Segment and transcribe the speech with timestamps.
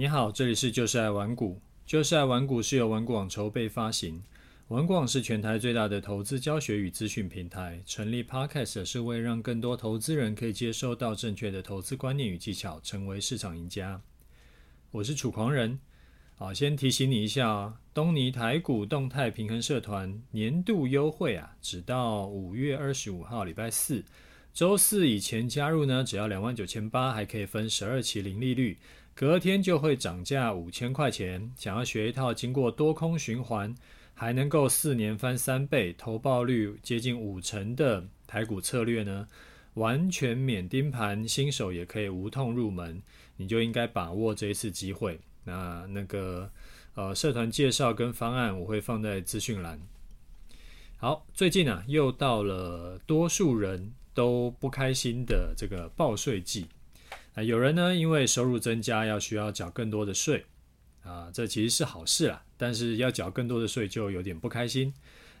[0.00, 1.60] 你好，这里是就是爱玩股。
[1.84, 4.22] 就是爱玩股是由玩广筹备发行。
[4.68, 7.82] 玩广是全台最大的投资教学与资讯平台。
[7.84, 14.00] 成立 Podcast 是为让更多投资人可以接收到正确的投资观念与技巧，成为市场赢家。
[14.90, 15.78] 我是楚狂人。
[16.34, 24.02] 好，先提醒你一下啊，东尼台股动态平衡社团年度优惠啊，只到五月二十五号礼拜四，
[24.54, 28.78] 周四以前加入呢，只要两万九千八，还可以分十二期零利率。
[29.14, 31.52] 隔天就会涨价五千块钱。
[31.56, 33.74] 想要学一套经过多空循环，
[34.14, 39.28] 还能够四年翻三倍、投报率接近五成的台股策略呢？
[39.74, 43.02] 完全免盯盘，新手也可以无痛入门。
[43.36, 45.20] 你就应该把握这一次机会。
[45.44, 46.50] 那那个
[46.94, 49.80] 呃，社团介绍跟方案我会放在资讯栏。
[50.96, 56.66] 好，最近啊，又到了多数人都不开心的这个报税季。
[57.34, 60.46] 啊，有人呢，因为收入增加，要需要缴更多的税，
[61.02, 62.44] 啊，这其实是好事啦。
[62.56, 64.92] 但是要缴更多的税，就有点不开心。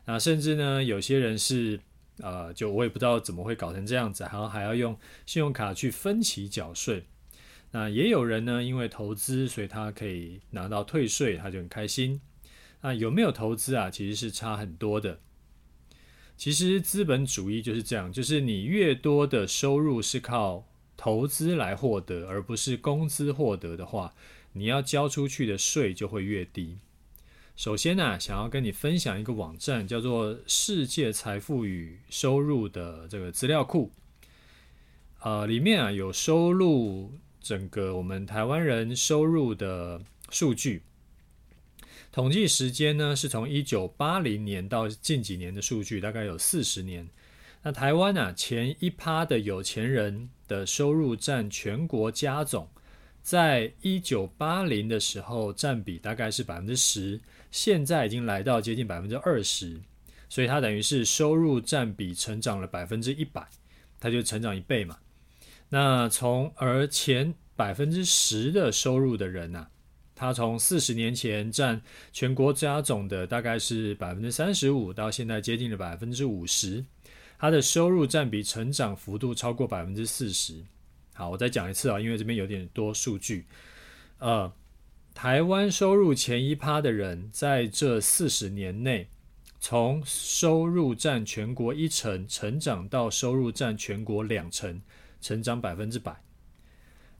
[0.04, 1.80] 啊，甚至呢，有些人是，
[2.18, 7.04] 呃，就我也不知道怎么会搞成这样子，然后还要用信用卡去分期缴税。
[7.72, 12.20] 那也有人呢，因为投资，所以他可以拿到退税，他就很开心。
[12.80, 13.90] 啊，有没有投资啊？
[13.90, 15.20] 其实是差很多的。
[16.36, 20.69] 其实资本主义就是这样，就是你越多的收入是靠。
[21.00, 24.12] 投资来获得，而不是工资获得的话，
[24.52, 26.76] 你要交出去的税就会越低。
[27.56, 33.90] 首先呢、想要跟你分享一个网站，叫做“世界财富与收入”的这个资料库。
[35.20, 40.82] 呃，里面啊有收录整个我们台湾人收入的数据。
[42.12, 47.08] 统计时间呢是从一九八零年到近几年的数据，大概有四十年。
[47.62, 52.66] 那台湾啊，前一趴的有钱人的收入占全国加总，
[53.22, 59.78] 在一九八零的时候占比大概是百分之十，现在已经来到接近百分之二十，
[60.30, 63.46] 所以它等于是收入占比成长了百分之一百，
[63.98, 64.96] 它就成长一倍嘛。
[65.68, 69.68] 那从而前百分之十的收入的人啊，
[70.14, 76.82] 他从四十年前占全国加总的大概是百分之三十五，到现在接近了百分之五十。
[77.40, 80.62] 他的收入占比成长幅度超过百分之四十。
[81.14, 83.46] 好，我再讲一次啊，因为这边有点多数据。
[84.18, 84.52] 呃，
[85.14, 89.08] 台湾收入前一趴的人，在这四十年内，
[89.58, 94.82] 从收入占全国一成，成长到收入占全国两成，
[95.22, 96.22] 成长百分之百。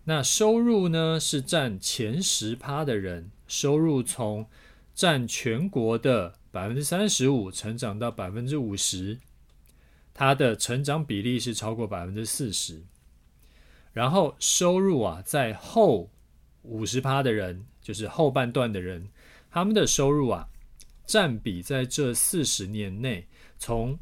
[0.04, 4.46] 那收入呢，是占前十趴的人，收入从
[4.94, 9.18] 占全国的百分之三十五，成长到百分之五十。
[10.20, 12.82] 它的成长比例是超过百分之四十，
[13.94, 16.10] 然后收入啊，在后
[16.60, 19.08] 五十趴的人，就是后半段的人，
[19.50, 20.50] 他们的收入啊，
[21.06, 23.28] 占比在这四十年内，
[23.58, 23.98] 从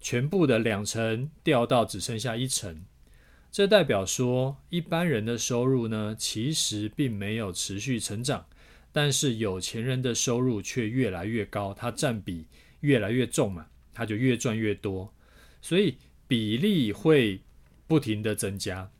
[0.00, 2.84] 全部的两成掉到只剩下一成，
[3.50, 8.46] 这代表说，一般人的收入呢，其实并没有持续成长，
[8.92, 12.46] 但是有钱人的收入却越来越高，它占比
[12.78, 15.12] 越来越重嘛，他就越赚越多。
[15.60, 17.40] 所以比例会
[17.86, 18.90] 不停的增加，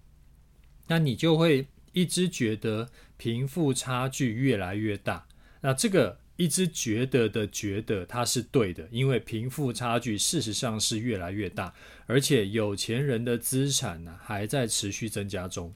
[0.87, 5.27] 那你就会一直觉得贫富差距越来越大。
[5.61, 11.75] 那这个一直觉得的觉得它是对的，因为贫富差距事实上是越来越大，
[12.07, 15.75] 而且有钱人的资产呢还在持续增加中。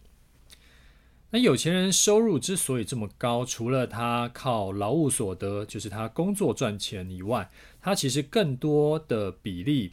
[1.31, 7.51] 那有钱人收入之所以这么高，除了他靠劳务所得，就是他工作赚钱以外，
[7.81, 9.93] 他其实更多的比例。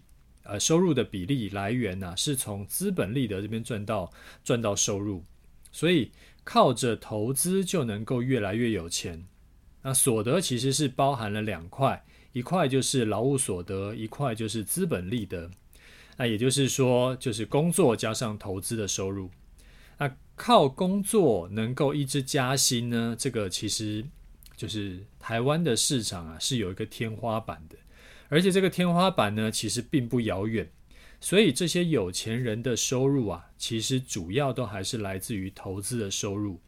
[0.50, 4.12] 呃，收入的比例来源呢、是从资本利得这边赚到
[4.44, 5.24] 赚到收入，
[5.72, 6.12] 所以
[6.44, 9.26] 靠着投资就能够越来越有钱。
[9.84, 15.50] 那所得其实是包含了两块，一块就是劳务所得，一块就是资本利得。
[16.18, 19.30] 那也就是说，就是工作加上投资的收入。
[20.00, 23.16] 那靠工作能够一直加薪呢？
[23.18, 24.04] 这个其实
[24.58, 27.76] 就是台湾的市场啊，是有一个天花板的。
[28.30, 30.72] 而且这个天花板呢，其实并不遥远，
[31.20, 36.62] 所以这些有钱人的收入啊，其实主要都还是来自于投资的收入。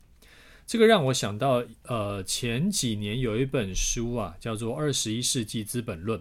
[0.66, 6.20] 这个让我想到，呃，前几年有一本书啊，叫做《二十一世纪资本论》。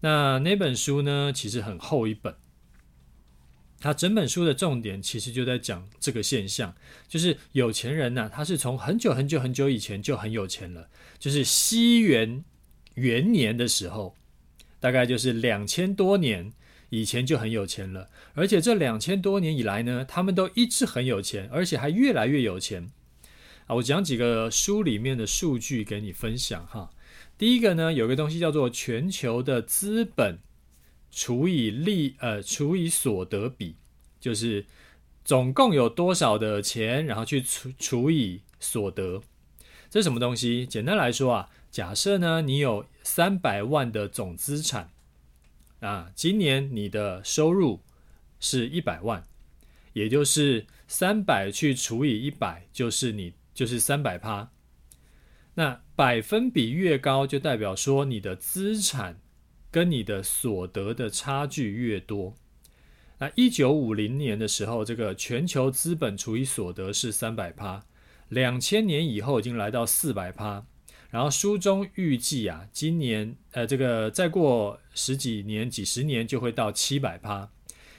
[0.00, 2.34] 那那本书呢，其实很厚一本，
[3.80, 6.74] 它整本书的重点其实就在讲这个现象，
[7.08, 12.44] 就是有钱人呢、他是从很久很久很久以前就很有钱了，就是西元
[12.94, 14.14] 元年的时候。
[14.82, 16.52] 大概就是两千多年
[16.90, 22.90] 以前就很有钱了，而且这两千多年以来呢，他们都一直很有钱，而且还越来越有钱。
[23.68, 26.90] 啊，我讲几个书里面的数据给你分享哈。
[27.38, 30.40] 第一个呢，有个东西叫做全球的资本
[31.12, 33.76] 除以利呃除以所得比，
[34.18, 34.66] 就是
[35.24, 39.22] 总共有多少的钱，然后去除除以所得。
[39.88, 40.66] 这是什么东西？
[40.66, 44.92] 简单来说啊，假设呢你有三百万的总资产
[45.80, 47.80] 啊，今年你的收入
[48.38, 49.24] 是一百万，
[49.94, 53.34] 也就是三百去除以一百，就是你。
[53.54, 54.50] 就是三百趴，
[55.56, 59.20] 那百分比越高，就代表说你的资产
[59.70, 62.34] 跟你的所得的差距越多。
[63.18, 67.84] 那一九五零年的时候，这个全球资本除以所得是三百趴，
[68.30, 70.64] 两千年以后已经来到四百趴。
[71.12, 77.50] 然后书中预计啊，今年呃，这个再过十几年、几十年就会到七百趴，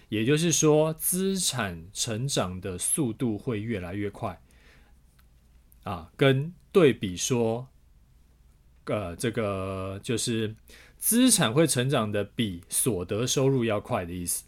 [0.10, 4.42] 也就是说，资产成长的速度会越来越快。
[5.84, 7.68] 啊，跟对比说，
[8.86, 10.56] 呃，这个就是
[10.98, 14.44] 资产会成长的比所得收入要快的意思。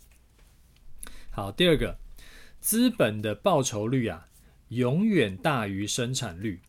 [1.29, 2.00] 好，第二个，
[2.59, 4.27] 资本的报酬率啊，
[4.69, 6.62] 永远大于生产率。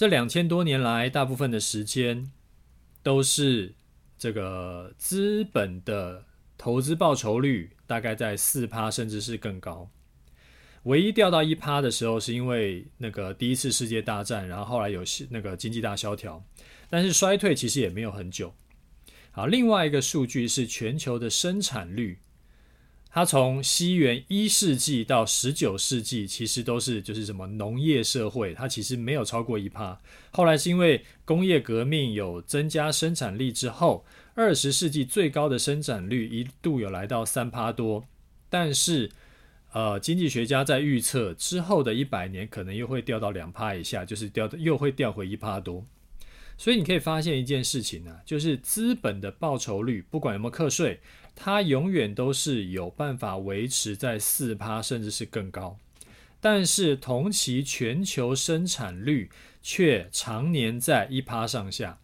[0.00, 2.32] 这两千多年来，大部分的时间
[3.02, 3.74] 都是
[4.16, 6.24] 这个资本的
[6.56, 9.90] 投资报酬率大概在四趴，甚至是更高。
[10.84, 16.42] 唯一掉到一趴的时候，是因为那个第一次世界大战，然后后来有那个经济大萧条，
[16.88, 18.54] 但是衰退其实也没有很久。
[19.32, 22.18] 好，另外一个数据是全球的生产率，
[23.10, 30.00] 它从西元一世纪到十九世纪，其实都是就是什么农业社会，它其实没有超过一趴。
[30.30, 34.04] 后来是因为工业革命有增加生产力之后，
[34.34, 38.04] 二十世纪最高的生产率一度有来到三趴多，
[38.48, 39.10] 但是。
[39.72, 45.86] 呃，经济学家在预测之后的一百年可能又会掉到两趴以下，就是掉的又会掉回一趴多。
[46.58, 50.98] 所以你可以发现一件事情呢、就是资本的报酬率不管有没有课税，
[51.42, 55.78] 它永远都是有办法维持在四趴甚至是更高。
[56.38, 59.30] 但是同期全球生产率
[59.62, 61.98] 却常年在一趴上下。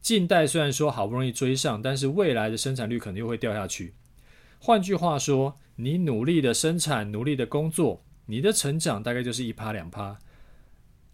[0.00, 3.94] 近代虽然说好不容易追上，但是未来的生产率可能又会掉下去。
[4.58, 10.18] 换句话说，你努力的生产，努力的工作，你的成长大概就是一趴两趴。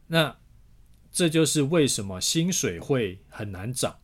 [0.07, 0.35] 那
[1.13, 3.99] 这就是为什么薪水会很难涨。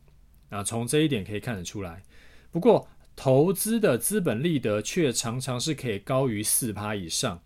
[0.49, 2.03] 啊，从这一点可以看得出来。
[2.51, 2.87] 不过，
[3.17, 7.37] 投资的资本利得却常常是可以高于四趴以上。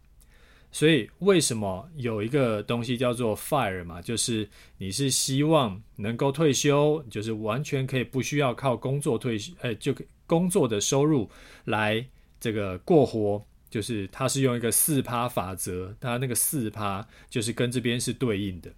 [0.72, 4.00] 所以，为什么有一个东西叫做 FIRE 嘛？
[4.00, 4.48] 就是
[4.78, 9.96] 你是希望能够退休，就是完全可以不需要靠工作退休，哎，就。
[10.28, 11.30] 工作的收入
[11.66, 12.08] 来
[12.40, 18.72] 这个过活，就是它是用一个四趴法则，它那个四趴就是跟这边是对应的。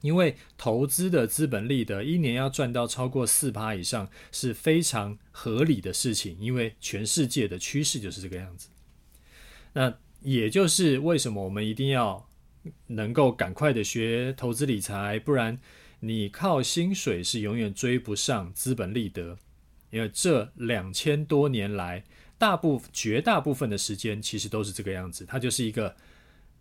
[0.00, 8.68] 因为投资的资本利得一年要赚到超过四趴以上是非常合理的事情，因为全世界的趋势就是这个样子。
[9.72, 12.28] 那也就是为什么我们一定要
[12.86, 15.58] 能够赶快的学投资理财，不然
[16.00, 19.36] 你靠薪水是永远追不上资本利得。
[19.90, 22.04] 因为这两千多年来，
[22.36, 25.96] 大部绝大部分的时间其实都是这个样子，它就是一个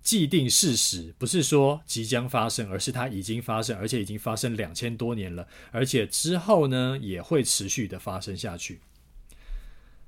[0.07, 8.79] 既定事实，不是说即将发生，而是它已经发生，而且已经发生两千多年了，而且之后呢也会持续的发生下去。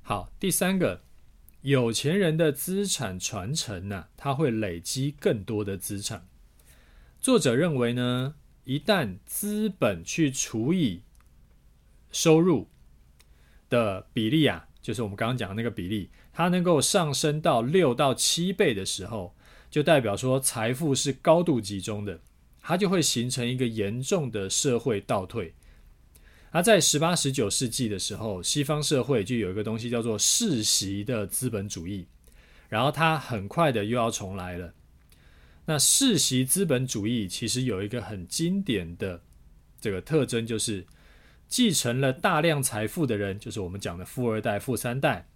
[0.02, 1.02] 好，第三个，
[1.64, 6.26] 有钱人的资产传承呢、啊，他会累积更多的资产。
[7.20, 11.02] 作者认为呢，一旦资本去除以
[12.10, 12.70] 收入。
[13.70, 19.36] 的比例啊，就是我们刚刚讲的那个比例，它能够上升到六到七倍的时候，
[19.70, 22.20] 就代表说财富是高度集中的，
[22.62, 25.54] 它就会形成一个严重的社会倒退。
[26.52, 32.08] 而在十八、十九世纪的时候，西方社会就有一个东西叫做世袭的资本主义，
[32.68, 34.74] 然后它很快的又要重来了。
[35.66, 39.22] 那世袭资本主义其实有一个很经典的
[39.80, 40.86] 这个特征，就是。
[41.52, 45.28] 继承了大量财富的人，就是我们讲的富二代、富三代，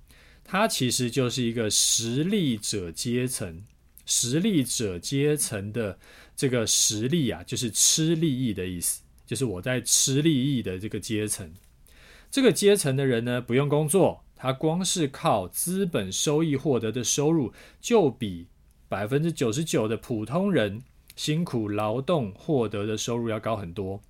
[0.43, 3.63] 他其实就是一个实力者阶层。
[4.05, 5.97] 实力者阶层的
[6.35, 11.53] 这个实力啊，就是吃利益的意思，就是我在吃利益的这个阶层。
[12.29, 18.47] 这个阶层的人呢，不用工作，他光是靠资本收益获得的收入，就比
[18.89, 20.83] 百分之九十九的普通人
[21.15, 24.01] 辛苦劳动获得的收入要高很多。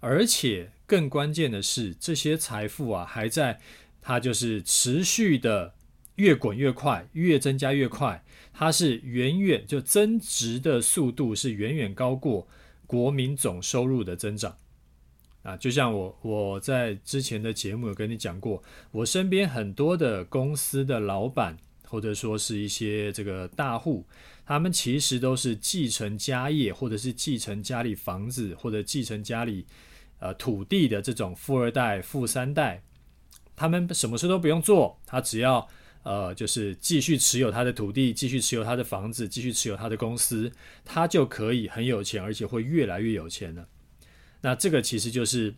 [0.00, 3.60] 而且更关键的是，这些财富啊，还在
[4.00, 5.74] 它就是持续的
[6.18, 8.22] 越滚越快，越增加越快，
[8.52, 12.46] 它是远远就增值的速度是远远高过
[12.86, 14.56] 国民总收入的增长。
[15.44, 24.04] 啊，就像我我在之前的节目有跟你讲过，我身边很多的公司的老板，或者说是一些这个大户，
[24.44, 29.64] 他们其实都是继承家业，或者是继承家里房子，或者继承家里
[30.18, 32.82] 呃土地的这种富二代、富三代，
[33.54, 35.66] 他们什么事都不用做，他只要
[36.08, 40.50] 呃就是继续持有他的土地，继续持有他的房子，继续持有他的公司，
[40.82, 43.68] 他就可以很有钱，而且会越来越有钱了。
[44.40, 45.52] 那这个其实就是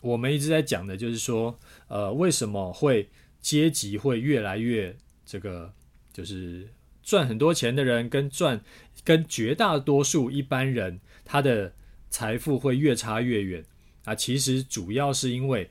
[0.00, 3.10] 我们一直在讲的，就是说，呃，为什么会
[3.42, 4.96] 阶级会越来越
[5.26, 5.70] 这个，
[6.10, 6.66] 就是
[7.02, 8.64] 赚很多钱的人跟赚
[9.04, 11.74] 跟绝大多数一般人他的
[12.08, 13.62] 财富会越差越远
[14.04, 14.14] 啊？
[14.14, 15.68] 其实主要是因为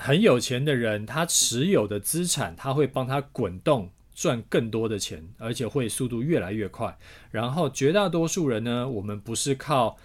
[0.00, 6.96] 很有钱的人，他持有的资产他会帮他滚动赚更多的钱，而且会速度越来越快。
[7.32, 9.98] 然后绝大多数人呢，我们不是靠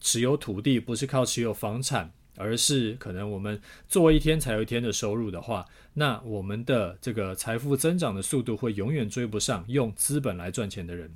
[0.00, 5.64] 持有土地不是靠持有房产，而是可能我们做一天才有一天的收入的话，
[5.94, 11.10] 那我们的这个财富增长的速度会永远追不上用资本来赚钱的人。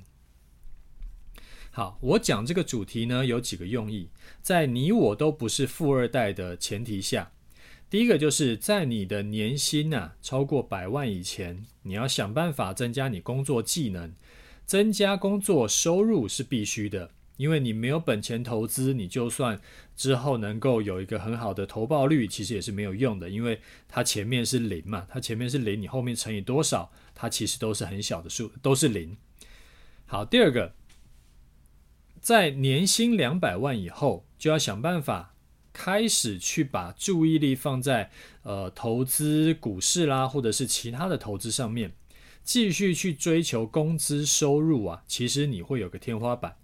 [1.69, 4.09] 好，我讲这个主题呢，有几个用意，
[4.41, 7.31] 在你我都不是富二代的前提下，
[7.93, 14.11] 第一个就是在你的年薪呐、啊、超过百万以前，你要想办法增加你工作技能，
[14.65, 17.11] 增加工作收入是必须的。
[17.37, 19.61] 因为你没有本钱投资，你就算
[19.95, 29.15] 之后能够有一个很好的投报率，其实也是没有用的，因为它前面是零嘛，它前面是零，你后面乘以多少，它其实都是很小的数，都是零。
[30.07, 30.73] 好，第二个，
[32.19, 35.32] 在年薪两百万以后，就要想办法
[35.73, 38.11] 开始去把注意力放在
[38.43, 41.91] 呃投资股市啦，或者是其他的投资上面，
[42.43, 46.55] 继续去追求工资收入啊，其实你会有个天花板。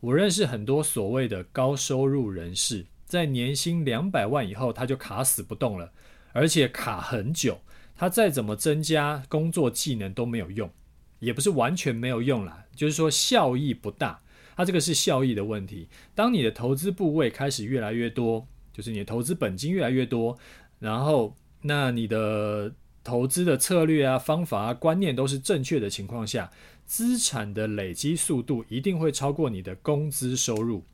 [0.00, 5.92] 我认识很多所谓的高收入人士，在年薪两百万以后，他就卡死不动了，
[6.32, 7.60] 而且卡很久。
[7.98, 10.70] 他再怎么增加工作技能都没有用，
[11.18, 14.20] 也不是完全没有用啦，就是说效益不大。
[14.56, 15.86] 它这个是效益的问题。
[16.14, 20.36] 当你的投资部位开始越来越多，就是你的投资本金越来越多，
[20.80, 26.50] 然后那你的投资的策略啊、方法啊、观念都是正确的情况下。
[26.88, 30.84] 资产的累积速度一定会超过你的工资收入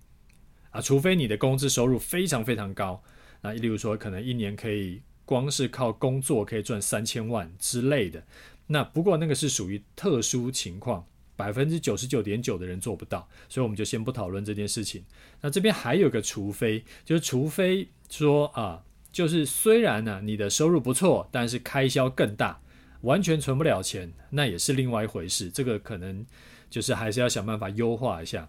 [0.71, 3.03] 啊，除非你的工资收入非常非常高。
[3.43, 8.25] 那例如说，可能一年可以光是靠工作可以赚三千万之类的。
[8.69, 11.05] 那不过那个是属于特殊情况，
[11.43, 15.05] 百分之九十九点九的人做不到，所以我们就先不讨论这件事情。
[15.41, 22.61] 那这边还有个除非，就是除非说啊，就是虽然呢，你的收入不错，但是开销更大。
[23.03, 25.51] 完全存不了钱，那也是另外一回事。
[25.51, 26.25] 这个可能
[26.71, 28.49] 就是还是要想办法优化一下，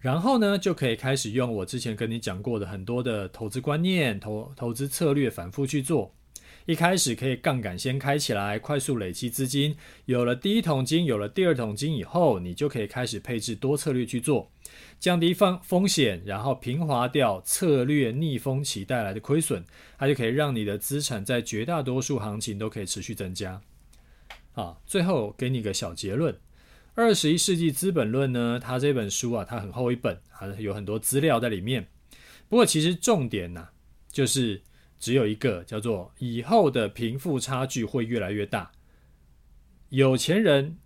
[0.00, 6.12] 然后呢，就可以开始用我之前跟你讲过的很多的投资观念、投投资策略，反复去做。
[6.66, 9.76] 一开始可以杠杆先开起来，快速累积资金。
[10.04, 14.50] 有了第一桶金，有了第二桶金以后，你就可以开始配置多策略去做。
[15.00, 19.64] 降低风风险，然后平滑掉策略逆风期带来的亏损，
[19.98, 23.60] 它就可以让你的资产在绝大多数行情都可以持续增加。
[24.54, 26.32] 啊，最后给你个小结论：
[26.94, 31.88] 《二十一世纪资本论》呢，它这本书啊，它很厚一本，它有很多资料在里面。
[32.48, 33.68] 不过其实重点呢、
[34.10, 34.62] 就是
[35.02, 38.70] 只有一个，叫做以后的贫富差距会越来越大。
[39.88, 40.78] 有钱人、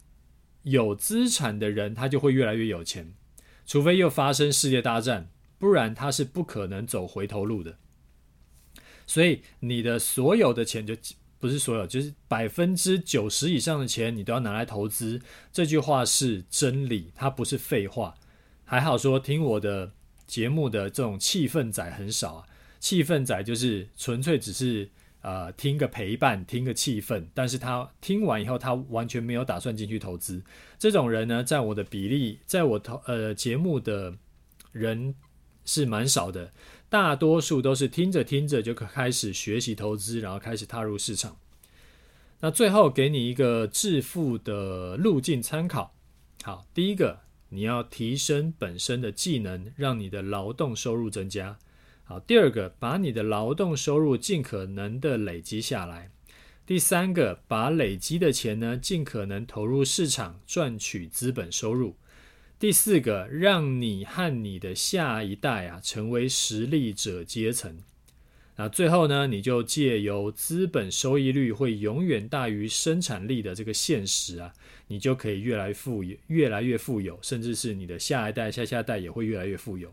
[0.62, 3.12] 有资产的人，他就会越来越有钱。
[3.66, 7.76] 除非又发生世界大战，不然他是不可能走回头路的。
[9.06, 10.96] 所以你的所有的钱就
[11.38, 15.20] 不是所有，就是百分之九十以上的钱，你都要拿来投资。
[15.52, 18.14] 这句话是真理，它不是废话。
[18.64, 19.92] 还好说，听我的
[20.26, 22.46] 节目的这种气氛仔很少啊，
[22.87, 24.88] 气氛仔就是纯粹只是。
[25.23, 30.40] 呃，听个陪伴，听个气氛，但是他听完以后，他完全没有打算进去投资。
[30.78, 34.14] 这种人呢，在我的比例，在我投呃节目的
[34.71, 35.16] 人
[35.64, 36.52] 是蛮少的，
[36.88, 41.37] 大多数都是听着听着就开始学习投资，然后开始踏入市场。
[42.38, 45.93] 那最后给你一个致富的路径参考。
[46.45, 51.59] 好，第一个，你要提升本身的技能，让你的劳动收入增加。
[52.08, 56.12] 好，第二个，把你的劳动收入尽可能的累积下来。
[56.64, 61.96] 第三个，把累积的钱呢，尽可能投入市场，赚取资本收入。
[62.60, 67.76] 第四个，让你和你的下一代啊，成为实力者阶层。
[68.54, 74.52] 那最后呢，你就借由资本收益率会永远大于生产力的这个现实啊，
[74.86, 79.92] 你就可以越来富，越来越富有，甚至是你的下一代、下下代也会越来越富有。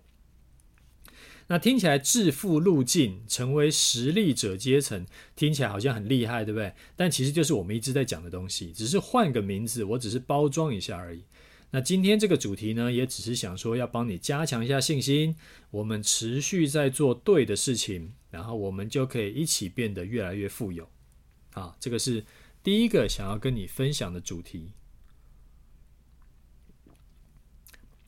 [1.54, 5.06] 那听起来致富路径成为实力者阶层，
[5.36, 6.74] 听起来好像很厉害，对不对？
[6.96, 11.22] 但其实就是我们一直在讲的东西，只是换个名字，我只是包装一下而已。
[11.70, 15.36] 那今天这个主题呢，也只是想说要帮你加强一下信心，
[15.70, 20.90] 我们持续在做对的事情，然后我们就可以一起变得越来越富有。
[21.52, 22.26] 好，这个是
[22.64, 24.72] 第一个想要跟你分享的主题。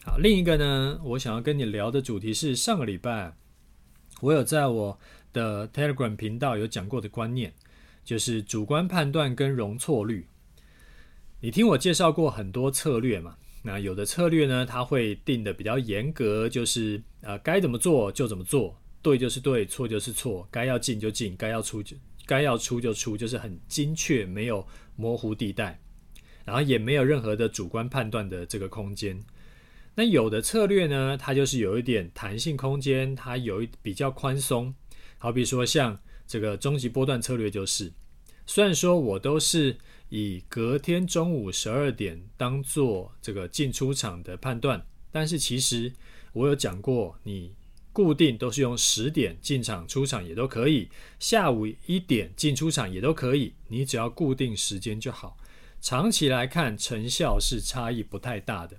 [0.06, 3.36] 好，另一个呢，我想要跟你聊的主题是上个礼拜
[4.22, 5.00] 我有在我
[5.34, 7.52] 的 Telegram 频道有讲过的观念，
[8.04, 10.28] 就是主观判断跟容错率。
[11.40, 13.36] 你听我介绍过很多策略嘛？
[13.64, 21.98] 那有的策略呢，它会定得比较严格，就是呃该怎么做就怎么做，对就是对，错就是错，该要进就进，该要出就
[22.28, 25.82] 该要出就出，就是很精确，没有模糊地带，
[26.44, 29.20] 然后也没有任何的主观判断的这个空间。
[29.96, 34.76] 那有的策略呢，它就是有一点弹性空间，它有一比较宽松，
[35.18, 37.92] 好比说像这个终极波段策略就是，
[38.46, 39.78] 虽然说我都是。
[40.10, 45.92] 以隔天中午十二点当做这个进出场的判断，但是其实
[46.32, 47.56] 我有讲过，你
[47.92, 55.36] 固定都是用十点进场出场也都可以，下午一点进出场也都可以，你只要固定时间就好。
[55.82, 58.78] 长期来看，成效是差异不太大的。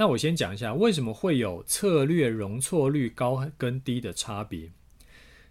[0.00, 4.70] 那我先讲一下为什么会有策略容错率高跟低的差别。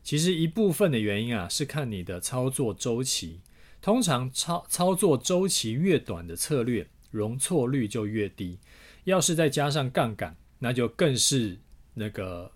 [0.01, 3.41] 其实一部分的原因啊，是看你的操作周期。
[3.79, 8.57] 通常操操作周期越短的策略，容错率就越低。
[9.03, 11.55] 要是再加上杠杆，那就更是
[11.93, 12.51] 那个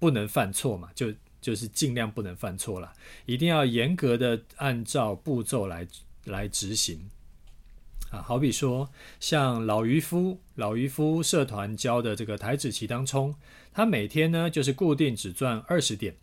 [0.00, 2.92] 不能犯错嘛，就就是尽量不能犯错了，
[3.24, 5.86] 一定要严格的按照步骤来
[6.24, 7.00] 来执行。
[8.10, 13.34] 啊，好比说像老渔夫老渔夫社团教的这个台子棋当冲，
[13.72, 16.16] 他每天呢就是固定只赚二十点，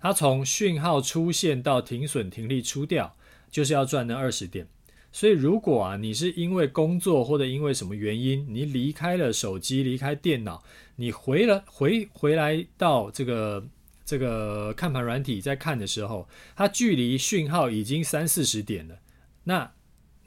[0.00, 3.14] 他从讯号出现到停损停利出掉。
[3.50, 4.68] 就是要赚那二十点，
[5.10, 10.62] 所以如果啊，你是因为工作或者因为什么原因，你离开了手机，离开电脑，
[10.96, 13.66] 你回了回回来到这个
[14.04, 18.98] 这个看盘软体在看的时候，它距离讯号已经三四十点了，
[19.44, 19.72] 那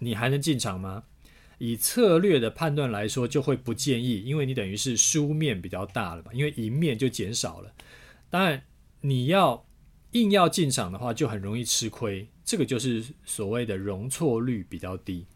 [0.04, 1.04] 你还能进场吗？
[1.60, 7.72] 以策略的判断来说，就会不建议，因为你等于是输面比较大了吧，因为赢面就减少了。
[8.32, 8.64] 当然，
[9.02, 9.64] 你要
[10.14, 12.28] 硬要进场的话，就很容易吃亏。
[12.44, 15.28] 这个就是所谓的容错率比较低。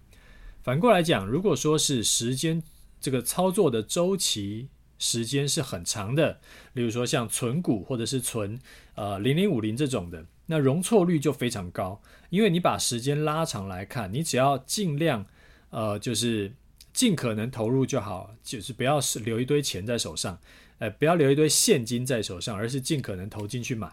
[0.63, 2.63] 反过来讲，如果说是时间
[2.99, 6.39] 这个操作的周期时间是很长的，
[6.73, 8.59] 例如说像存股或者是存
[8.95, 12.01] 呃零零五零这种的，那容错率就非常高。
[12.29, 15.25] 因为你把时间拉长来看，你只要尽量
[15.69, 16.53] 呃就是
[16.93, 20.39] 尽可能投入就好，就是不要是留一堆钱在手上，
[20.79, 23.91] 呃不要留一堆现金在手上，而是尽可能投进去买。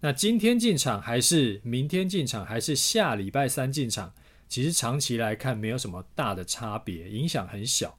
[0.00, 4.12] 那今天进场还是明天进场还是下礼拜三进场，
[4.48, 7.98] 其实长期来看没有什么大的差别，影响很小。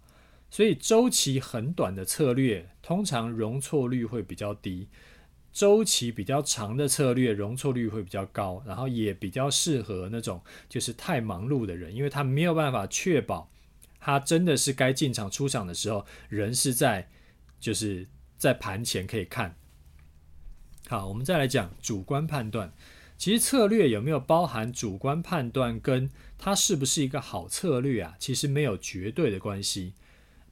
[0.49, 4.87] 所以周期很短的策略通常容错率会比较低，
[5.57, 10.39] 周期比较长的策略容错率会比较高，然后也比较适合那种
[10.69, 13.49] 就是太忙碌的人，因为他没有办法确保
[13.99, 17.09] 他真的是该进场出场的时候，人是在
[17.59, 18.05] 就是
[18.37, 19.55] 在盘前可以看。
[20.89, 22.71] 好，我们再来讲主观判断。
[23.17, 28.15] 其实策略有没有包含主观判断，跟它是不是一个好策略啊？
[28.19, 29.95] 其实没有绝对的关系。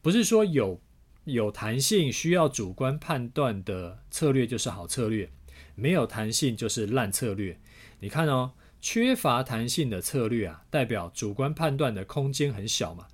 [0.01, 0.81] 不是说有
[1.25, 5.29] 有弹性需要主观判断的策略就是好策略，
[5.75, 7.59] 没有弹性就是烂策略。
[7.99, 13.07] 你看哦，缺乏弹性的策略啊，代表主观判断的空间很小嘛，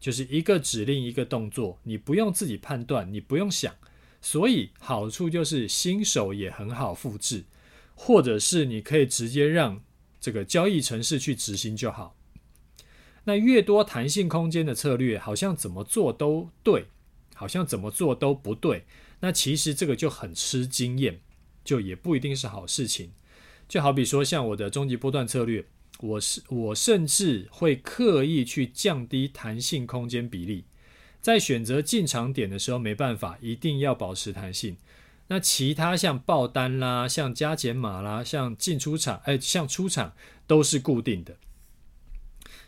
[0.00, 3.74] 就是一个指令一个动作，你不用自己判断，你不用想。
[4.20, 7.44] 所以好处就是新手也很好复制，
[7.94, 9.80] 或者是你可以直接让
[10.18, 12.16] 这个交易程式去执行就好。
[13.24, 16.86] 那越多弹性空间的策略，好像怎么做都对，
[17.38, 18.84] 好像怎么做都不对。
[19.20, 21.20] 那其实这个就很吃经验，
[21.64, 23.12] 就也不一定是好事情。
[23.68, 25.64] 就好比说像我的终极波段策略，
[26.00, 30.64] 我是我甚至会刻意去降低弹性空间比例。
[31.20, 34.76] 在选择进场点的时候，没办法，一定要保持弹性。
[35.26, 40.14] 那其他像爆单啦、像加减码啦、像进出场，哎，像出场
[40.46, 41.36] 都是固定的。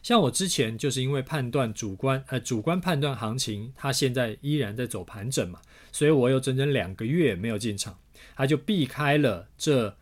[0.03, 5.61] 像我之前就是因为判断主观，呃，主观判断行情，它现在依然在走盘整嘛，
[5.93, 7.99] 所以我有整整两个月没有进场，
[8.35, 9.95] 它就避开了这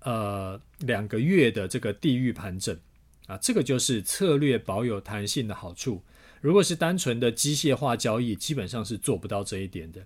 [0.00, 2.78] 呃两个月的这个地域盘整
[3.26, 6.02] 啊，这个就是策略保有弹性的好处。
[6.40, 10.04] 如果是单纯的机械化交易，基本上是做不到这一点的。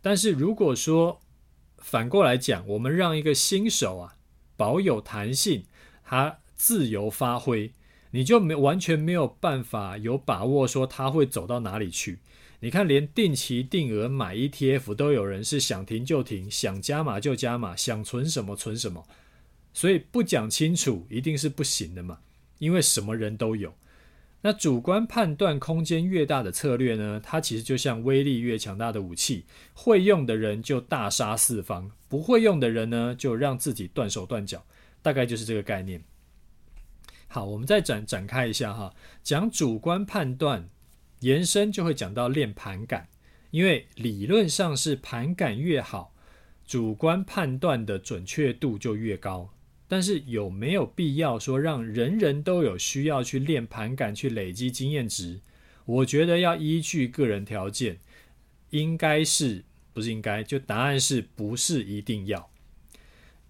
[0.00, 1.20] 但是如果说
[1.78, 4.14] 反过来讲，我们让一个新手啊
[4.56, 5.64] 保有弹性，
[6.02, 7.72] 他自由发挥，
[8.14, 12.20] 你就没完全没有办法有把握说他会走到哪里去。
[12.60, 19.04] 你看，连定期定额买 ETF 都有人是想停就停，想加码就加码，想存什么存什么。
[19.72, 22.20] 所以不讲清楚一定是不行的嘛，
[22.60, 23.74] 因为什么人都有。
[24.42, 34.64] 那主观判断空间越大的策略呢，它其实就像威力越强大的武器，会用的人就大杀四方，不会用的人呢，就让自己断手断脚，
[35.02, 36.00] 大概就是这个概念。
[37.34, 38.94] 好，我们再展展开一下哈，
[39.24, 40.68] 讲主观判断，
[41.18, 43.08] 延伸就会讲到练盘感，
[43.50, 46.14] 因为理论上是盘感越好，
[46.64, 49.52] 主观判断的准确度就越高。
[49.88, 55.40] 但是有没有必要说让人人都有需要去练盘感，去累积经验值？
[55.86, 57.98] 我觉得要依据个人条件，
[58.70, 60.44] 应该是不是应该？
[60.44, 62.48] 就答案是不是一定要？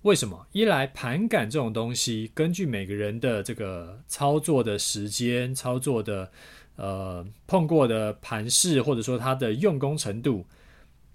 [0.05, 0.47] 为什么？
[0.53, 6.31] 一来盘感这种东西，根据每个人的这个操作的时间、操作的
[6.77, 10.47] 呃碰过的盘势，或者说它的用功程度，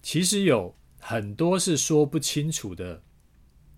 [0.01, 3.03] 其实有很多是说不清楚的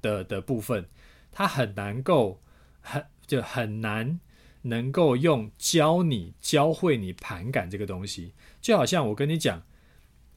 [0.01, 0.85] 的的部分。
[1.29, 2.39] 他很难够，
[2.79, 4.17] 很就很难
[4.61, 9.61] 能够用教你教会你盘感这个东西，就好像我跟你讲，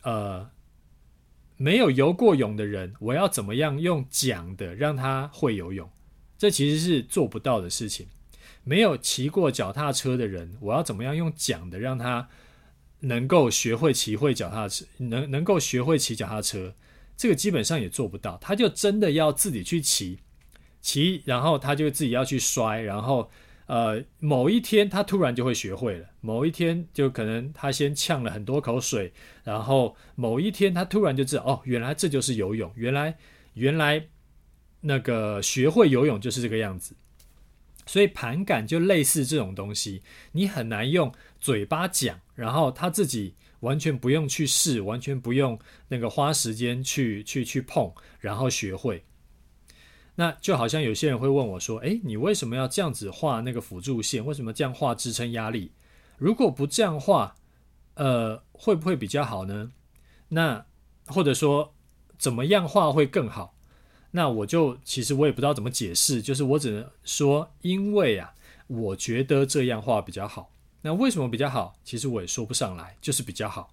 [0.03, 0.51] 呃，
[1.57, 5.91] 没有游过泳的人，我要怎么样用讲的让他会游泳？
[6.37, 8.07] 这其实是做不到的事情。
[8.65, 12.29] 没有骑过脚踏车的人，我要怎么样用讲的让他
[13.01, 16.75] 能够学会骑会脚踏车，能能够学会骑脚踏车？
[17.17, 20.19] 这个基本上也做不到，他就真的要自己去骑。
[20.81, 23.31] 骑，然后他就自己要去摔，然后，
[23.67, 26.07] 呃，某一天他突然就会学会了。
[26.21, 33.17] 某一天就可能他先呛了很多口水，然后某一天他突然就知道，哦，原来这就是游泳，原来
[33.55, 34.07] 原来
[34.81, 36.95] 那个学会游泳就是这个样子。
[37.87, 49.05] 所以盘感就类似这种东西，你很难用嘴巴讲，然后他自己完全不用去试，完全不用那个花时间去去去碰，然后学会。
[50.17, 54.25] 那就好像有些人会问我说：“诶，你为什么要这样子画那个辅助线？
[54.25, 55.73] 为什么这样画支撑压力？
[56.19, 57.35] 如果不这样画，
[57.95, 59.73] 呃，会不会比较好呢？
[60.29, 60.65] 那
[61.07, 61.75] 或者说
[62.17, 63.57] 怎么样画会更好？
[64.13, 68.35] 那我就其实我也不知道怎么解释，就是我只能说，因为啊，
[68.69, 70.53] 我觉得这样画比较好。
[70.83, 71.75] 那为什么比较好？
[71.83, 73.73] 其实我也说不上来，就是比较好。”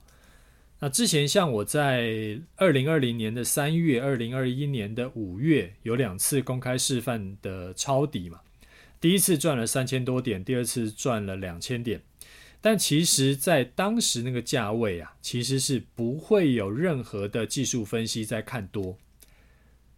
[0.84, 8.40] 那之前像我在二零二零年的三月、二零二一年的五月有两次公开示范的抄底嘛，
[9.00, 12.02] 第一次赚了三千多点，第二次赚了两千点。
[12.62, 18.98] 但其实，在当时那个价位啊，其实是不会有任何的技术分析在看多，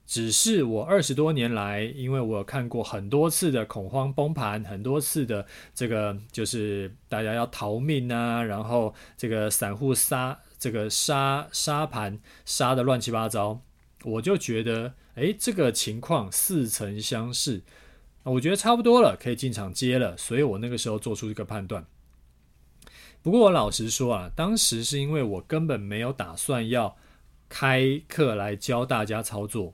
[0.05, 10.37] 只是我二十多年来，因为我有看过很多次的恐慌崩盘，很多次的这个就是大家要逃命啊，然后这个散户杀。
[10.63, 13.60] 这个杀杀盘杀得乱七八糟，
[14.06, 17.62] 我就觉得，诶，这个情况似曾相识，
[18.23, 21.86] 我觉得差不多了，可以进场接了，所以我那个时候做出这个判断。
[23.21, 26.95] 不过我老实说啊，当时是因为我根本没有打算要
[27.49, 29.73] 开课来教大家操作，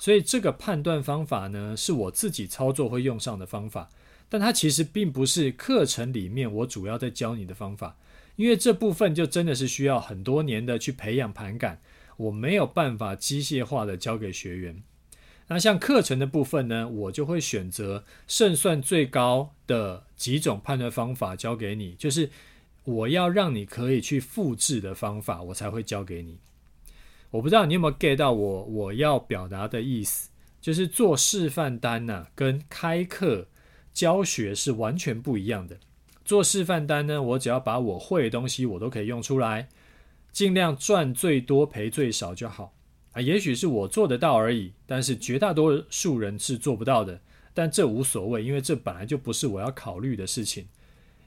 [0.00, 3.88] 所以这个判断方法呢，是我自己操作会用上的方法，
[4.28, 7.96] 但它其实并不是课程里面我主要在教你的方法。
[8.36, 11.80] 因为这部分就真的是需要很多年的去培养盘感，
[12.16, 14.82] 我没有办法机械化的教给学员。
[15.48, 22.30] 那像课程的部分呢，我就会选择胜算最高的几种判断方法教给你，就是
[22.84, 26.38] 我要让你可以去复制的方法，我才会教给你。
[27.30, 33.48] 我不知道你有没有 get 到我我要表达的意思，就是做示范单呢，跟开课
[33.92, 35.78] 教学是完全不一样的。
[36.24, 39.68] 做示范单呢，我只要把我会的东西我都可以用出来，
[40.32, 42.72] 尽量赚最多赔最少就好
[43.12, 43.20] 啊。
[43.20, 47.20] 也许是我做得到而已，但是绝大多数人是做不到的。
[47.52, 50.66] 但这无所谓，因为这本来就不是我要考虑的事情。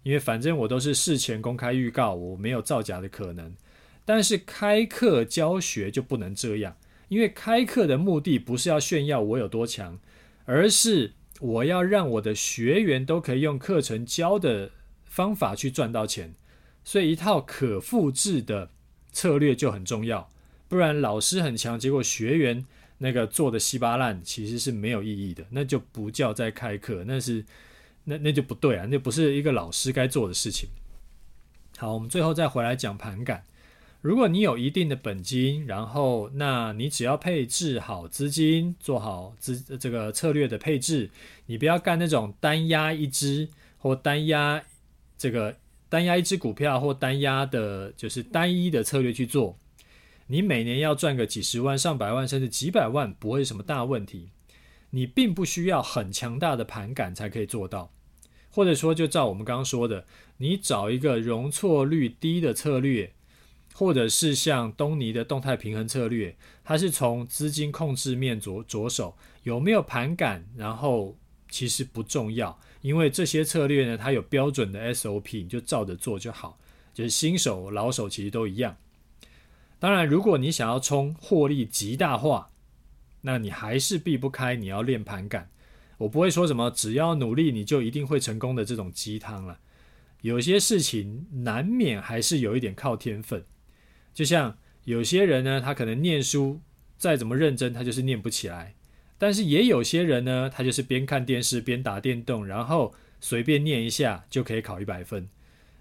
[0.04, 3.56] 因为反正我都是事前公开预告，我没有造假的可能。
[4.04, 6.76] 但是开课教学就不能这样，
[7.10, 10.00] 因为开课的目的不是要炫耀我有多强，
[10.46, 14.72] 而是我要让我的学员都可以用课程教的。
[15.18, 16.36] 方法去赚到钱，
[16.84, 18.70] 所以一套可复制的
[19.12, 20.30] 策略就很重要。
[20.68, 22.64] 不然老师很强，结果学员
[23.00, 27.44] 那个做的稀巴烂，其实是没有意义的，那就不叫在开课，那是
[28.04, 30.70] 那那就不对啊，那不是一个老师该做的事情。
[31.80, 33.44] 好，我们最后再回来讲盘感。
[34.02, 41.10] 如果你有一定的本金，然后那你只要配置好资金，做好资这个策略的配置，
[41.48, 43.50] 你不要干那种单压一支
[43.80, 44.64] 或单压
[45.18, 45.58] 这个
[45.90, 49.58] 单押一只股票或单押的，就是单一的策略去做。
[50.28, 54.30] 你每年要赚个几十万、上百万，甚至几百万，不会什么大问题。
[54.90, 57.92] 你并不需要很强大的盘感才可以做到，
[58.50, 60.06] 或者说，就照我们刚刚说的，
[60.38, 63.14] 你找一个容错率低的策略，
[63.74, 71.18] 或者是像东尼的动态平衡策略，它是从资金控制面着着手，有没有盘感，然后
[71.50, 76.58] 其实不重要，因为这些策略呢，它有标准的 SOP，你就照着做就好。
[76.94, 78.78] 就是新手、老手其实都一样。
[79.78, 82.50] 当然，如果你想要冲获利极大化，
[83.24, 85.52] 那你还是避不开你要练盘感。
[85.98, 89.60] 我不会说什么只要努力你就一定会成功的这种鸡汤了。
[90.22, 93.44] 有些事情难免还是有一点靠天分。
[94.14, 96.62] 就像有些人呢，他可能念书
[96.98, 98.76] 再怎么认真，他就是念不起来。
[99.18, 105.28] 但是也有些人呢，他就是边看电视边打电动，然后随便念一下就可以考一百分。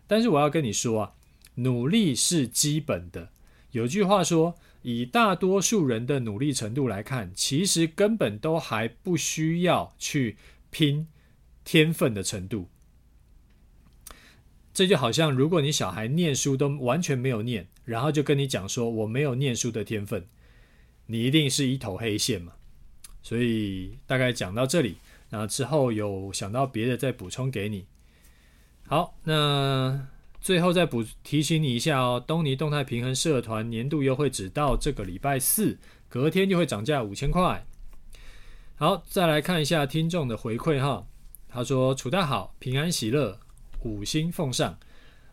[0.07, 1.12] 但是我要跟你说啊，
[1.57, 3.31] 努力是基本的。
[3.72, 10.37] 有句话说，以大多数人的努力程度来看，其实根本都还不需要去
[10.70, 11.09] 拼
[11.64, 12.70] 天分的程度。
[14.72, 20.27] 这就好像，如果你小孩念书都完全没有念，然后就跟你讲说我没有念书的天分，
[21.07, 22.53] 你一定是一头黑线嘛。
[23.27, 24.99] 所以大概讲到这里，
[25.31, 27.85] 那之后有想到别的再补充给你。
[28.87, 30.07] 好，那。
[30.39, 35.77] 最后再补提醒你一下哦，东尼动态平衡社团年度优惠只到这个礼拜四，
[36.09, 37.67] 隔天就会涨价五千块。
[38.77, 41.05] 好，再来看一下听众的回馈哈。
[41.49, 43.41] 他说：“楚大好，平安喜乐，
[43.83, 44.79] 五星奉上。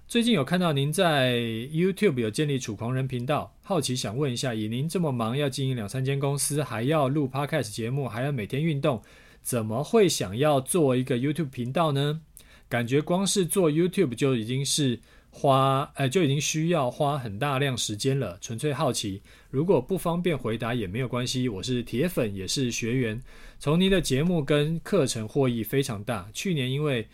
[0.08, 9.02] 最近有看到您在 YouTube 有建立楚狂人频道，好奇想问一下，以您这么忙，要经营两三间公司，还要录 Podcast 节目，还要每天运动，
[9.42, 12.20] 怎么会想要做一个 YouTube 频道呢？”
[12.68, 15.00] 感觉光是做 YouTube 就已经是
[15.30, 18.38] 花，呃，就已经需要花很大量时间了。
[18.42, 21.48] 纯粹好奇，如果不方便回答也没有关系。
[21.48, 23.22] 我是铁粉，也是学员，
[23.60, 26.28] 从您的节目跟课程获益非常大。
[26.34, 27.08] 去年因为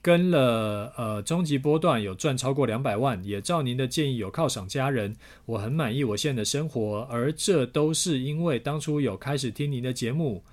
[0.00, 7.06] 跟了呃终极波段有赚超过两百万，也照您的建议有犒赏家人，我很满意我现在的生活。
[7.10, 10.44] 而这都是因为当初有开始听您的节目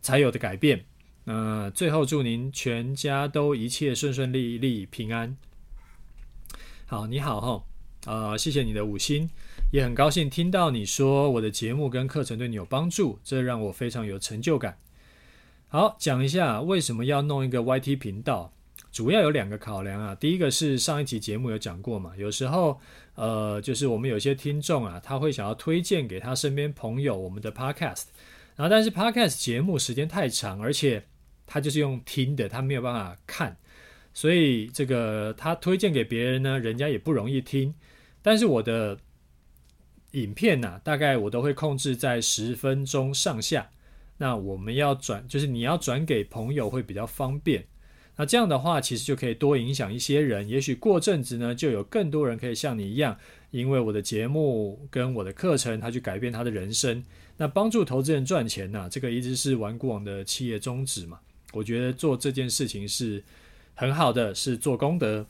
[0.00, 0.84] 才有的改变。
[1.24, 5.36] 那、最后祝您全家都一切顺顺利利平安。
[6.86, 7.64] 好，你好哈，
[8.12, 9.28] 啊、呃，谢谢你的五星，
[9.72, 14.78] 也很高兴听到你说我的节目跟课程对你有帮助，这让我非常有成就感。
[15.68, 18.52] 好，讲一下为什么要弄一个 YT 频道，
[18.92, 20.14] 主要有两个考量啊。
[20.14, 22.80] 第一个是上一集节目有讲过嘛，有时候
[23.16, 28.04] 呃，就是我们有些听众啊，他会想要推荐给他身边朋友我们的 Podcast，
[28.54, 31.04] 然后但是 Podcast 节目时间太长，而且
[31.46, 33.56] 他就是用听的，他没有办法看，
[34.14, 37.74] 所以这个他推荐给别人呢，人家也不容易听。
[38.22, 38.96] 但是我的
[40.12, 43.68] 影片呢、啊，大概我都会控制在十分钟上下。
[44.18, 47.66] 那我们要转，就是你要转给朋友会比较方便。
[48.18, 50.48] 那这样的话，其实就可以多影响一些人。
[50.48, 53.14] 也许过阵子呢，就有更多人可以像你一样，
[53.50, 57.04] 因为我的节目跟我的课程，他去改变他的人生。
[57.36, 61.20] 那帮助投资人赚钱呢、这个一直是顽固网的企业宗旨嘛。
[61.52, 63.22] 我觉得做这件事情是
[63.74, 65.26] 很好的，是做功德。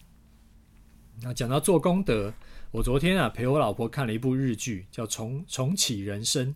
[1.22, 2.32] 那讲到做功德，
[2.76, 6.48] 我昨天啊陪我老婆看了一部日剧，叫《重重启人生》，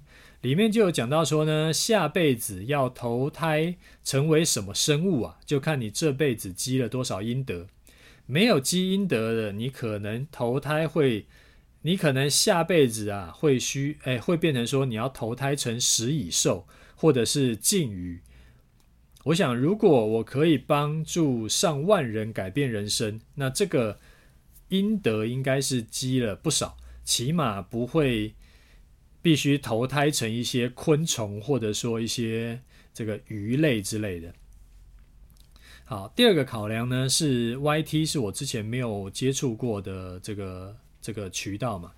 [0.43, 7.67] 里面就有讲到说呢，下辈子要投胎成为什么生物啊，就看你这辈子积了多少阴德。
[8.27, 11.25] 没有积阴德的，你可能投胎会，
[11.81, 18.21] 你可能下辈子啊会需，哎，会变成说你要投胎成食蚁兽，或者是鲸鱼。
[19.25, 23.99] 我想，如果我可以帮助上万人改变人生，那这个
[24.71, 28.35] 阴德应该是积了不少，起码不会
[29.23, 32.63] 必须投胎成一些昆虫，或者说一些
[32.95, 34.33] 这个鱼类之类的。
[35.85, 41.93] 好，第二个考量呢是 YT 是我之前没有接触过的这个这个渠道嘛。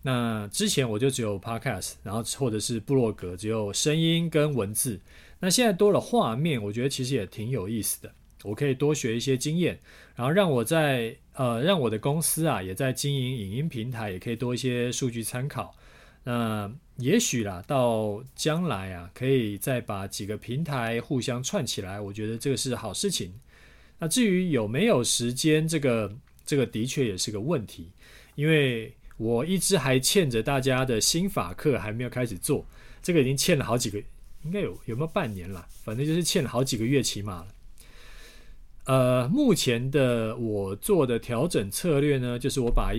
[0.00, 5.00] 那之前我就只有 Podcast，然后或者是部落格，只有声音跟文字。
[5.40, 8.14] 那现在多了画面，我觉得其实也挺有意思的。
[8.44, 9.78] 我可以多学一些经验，
[10.14, 15.74] 然后让我在呃，让我的公司啊，也在经营影音平台，也可以多一些数据参考。
[16.24, 23.32] 那也许啦，到将来啊，可以再把几个平台互相串起来，我觉得这个是好事情。
[23.98, 26.12] 那至于有没有时间，这个
[26.44, 27.90] 这个的确也是个问题，
[28.34, 32.66] 因为我一直还欠着大家的新法课还没有开始做，
[33.02, 33.98] 这个已经欠了好几个，
[34.44, 35.66] 应该有有没有半年了？
[35.84, 37.48] 反正就是欠了好几个月起码了。
[38.88, 42.94] 呃，目前的我做的调整策略呢，就是我把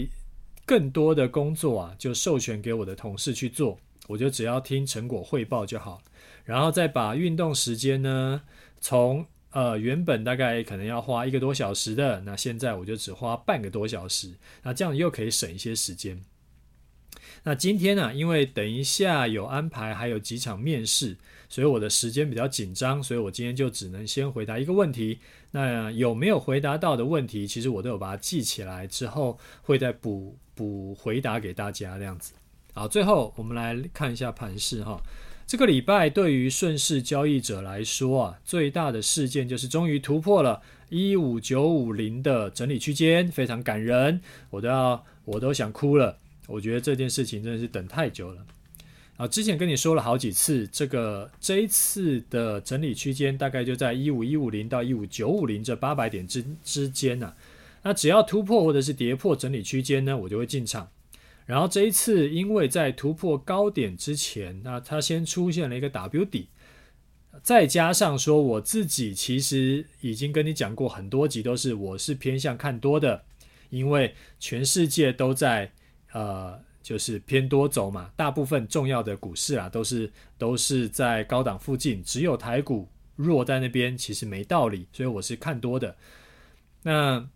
[0.63, 3.79] 更多的工作啊，就授权给我的同事去做。
[4.07, 5.99] 我就只要听成果汇报就好，
[6.45, 8.43] 然后再把运动时间呢，
[8.79, 16.21] 从呃原本大概可能要花一个多小时的，那现在我就只花半个多小时，那这样又可以省一些时间。
[17.43, 25.19] 那今天呢，因为等一下有安排，还有几场面试，所以我的时间比较紧张，所以我今天就只能先回答一个问题。
[25.51, 32.33] 那有没有回答到的问题，其实我都有把它记起来，之后会再补补回答给大家这样子。
[32.73, 35.01] 好，最后我们来看一下盘势哈。
[35.47, 46.15] 这个礼拜对于顺势交易者来说啊，最大的事件就是终于突破了一五九五零的整理区间，非常感人，我都要我都想哭了。
[46.45, 48.45] 我觉得这件事情真的是等太久了。
[49.19, 57.33] 啊，之前跟你说了好几次，这个这一次的整理区间大概就在一五一五零到一五九五零这八百点之之间呢。
[57.83, 60.89] 那只要突破或者是跌破整理区间呢，我就会进场。
[61.45, 66.47] 然后这一次，因为在突破高点之前，那它先出现了一个 W 底，
[67.43, 73.21] 再加上说我自己其实已经跟你讲过很多集，都是我是偏向看多的，
[73.69, 75.69] 因为全世界都在
[76.13, 85.95] 呃就是偏多走嘛，大部分重要的股市啊都是都是在高档附近，只有台股弱在那边，其实没道理，所以我是看多的。
[86.83, 87.27] 那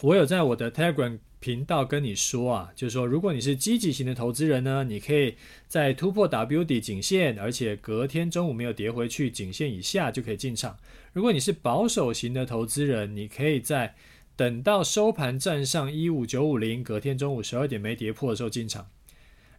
[0.00, 1.18] 我有在我的 Telegram。
[1.38, 5.36] 频道跟你说啊，就是说，如果你是积极型的投资人呢，你可以
[5.68, 10.76] 在突破 W 底颈线，而且隔天中午没有跌回去，颈线以下就可以进场。
[11.12, 13.94] 如果你是保守型的投资人，你可以在
[14.36, 18.86] 等到收盘站上一五九五零，隔天中午十二点没跌破的时候进场。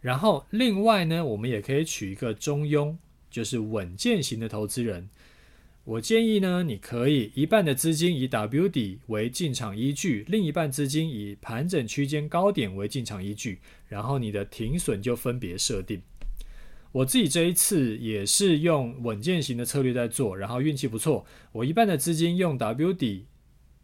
[0.00, 2.96] 然后另外呢，我们也可以取一个中庸，
[3.28, 5.10] 就是稳健型的投资人。
[5.82, 16.00] 我建议呢，你可以一半的资金以 W 底为进场依据，另一半资金以盘整区间高点为进场依据，然后你的停损就分别设定。
[16.92, 23.26] 我自己这一次也是用稳健型的策略在做，然后运气不错，我一半的资金用 W 底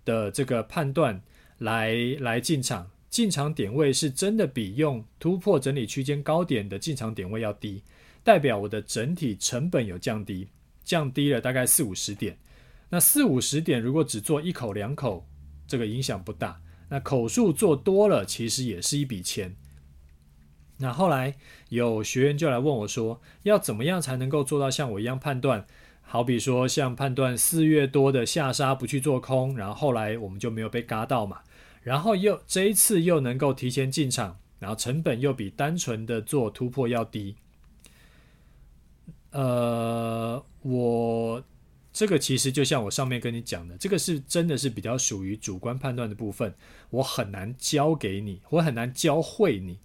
[0.04, 1.22] 的这个判断
[1.58, 7.82] 来来进场，进场点位是真的比用突破整理区间高点的进场点位要低，
[8.22, 10.48] 代表我的整体成本有降低。
[10.84, 12.36] 降低了大概四五十点，
[12.90, 15.26] 那四五十点如果只做一口两口，
[15.66, 16.60] 这个影响不大。
[16.90, 19.56] 那口数做多了，其实也是一笔钱。
[20.76, 21.36] 那后来
[21.70, 25.66] 有学员就来问我说，要怎么样才能够做到像我一样判断？
[26.04, 31.40] 好比说像判断四月多的下杀不去做空，然后后来我们就没有被嘎到嘛。
[31.82, 37.36] 然后又这一次又能够提前进场，然后成本又比单纯的做突破要低。
[39.32, 41.44] 呃，我
[41.92, 46.54] 这个其实就像我上面跟你讲的，这个是真的是比较属于主观判断的部分，
[46.90, 49.78] 我很难教给你，我很难教会你。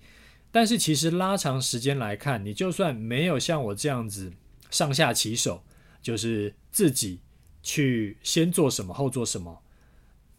[0.51, 4.31] 但是其实拉长时间来看，你就算没有像我这样子
[4.71, 5.63] 上下其手，
[6.01, 7.19] 就是自己
[7.61, 9.61] 去先做什么后做什么，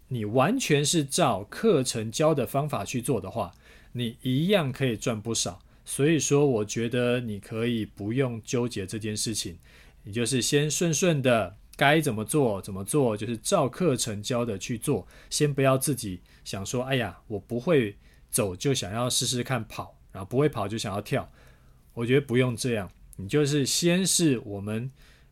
[0.09, 3.53] 你完全是照课程教的方法去做的话，
[3.93, 5.61] 你一样可以赚不少。
[5.85, 9.59] 所以说，我觉得你可以不用纠结这件事情，
[10.05, 17.97] 你就是先顺顺的该怎么做怎么做，就是照课程教的去做，先不要自己想说，哎呀，我不会
[18.31, 21.29] 走就想要试试看跑，然后不会跑就想要跳。
[21.95, 24.91] 我觉得不用这样，你就是先是我们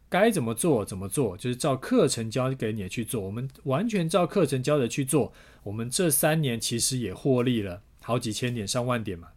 [0.09, 3.21] 该怎么做怎么做，就是照课程教给你去做。
[3.21, 9.29] 我们完全照课程教的去做，我们这三年其实也获利了好几千点、上万点嘛。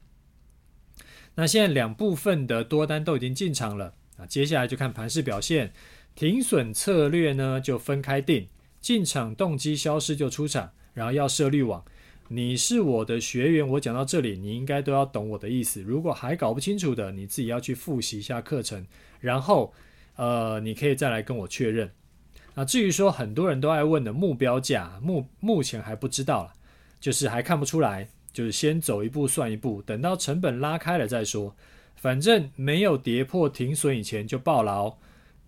[1.36, 5.74] 那现在两部分的多单都已经进场了，啊，接下来就看盘势表现，
[6.16, 8.48] 停损策略呢就分开定，
[8.80, 11.84] 进场动机消失就出场，然后要设滤网。
[12.28, 15.82] 你是我的学员，我讲到这里，你应该都要懂我的意思。
[15.82, 18.86] 如果还搞不清楚的，你自己要去复习一下课程，
[19.20, 19.74] 然后
[20.16, 21.92] 呃，你可以再来跟我确认。
[22.54, 26.54] 那至于说很多人都爱问的目标价，目目前还不知道了，
[27.00, 28.10] 就是还看不出来。
[28.34, 31.54] 就是先走一步算一步，等到成本拉开了再说。
[31.98, 34.96] 反正没有跌破停损以前就抱牢，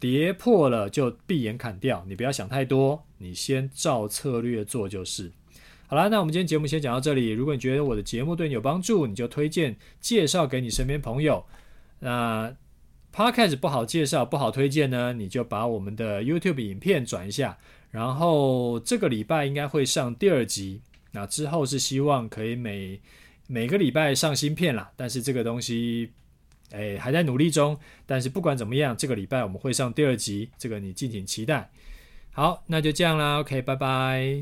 [0.02, 2.04] 跌破了就闭眼砍掉。
[2.10, 5.32] 你不要想太多，你先照策略做就是。
[5.88, 7.30] 好啦，那我们今天节目先讲到这里。
[7.30, 11.46] 如果你觉得我的节目对你有帮助，你就推荐介绍给你身边朋友。
[12.00, 12.54] 那
[13.14, 17.58] Podcast 不好介绍、不好推荐呢，你就把我们的 YouTube 影片转一下。
[17.92, 23.00] 然后这个礼拜应该会上第二集，那之后是希望可以每
[23.46, 24.92] 每个礼拜上新片啦。
[24.96, 26.10] 但是这个东西，
[26.72, 27.78] 哎，还在努力中。
[28.08, 31.70] 但是不管怎么样，这个礼拜我们会上第二集，这个你敬请期待。
[32.32, 34.42] 好，那就这样啦，OK，拜拜。